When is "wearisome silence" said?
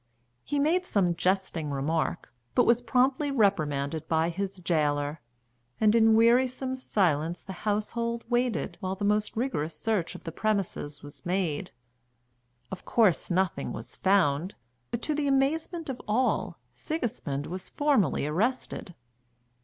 6.15-7.43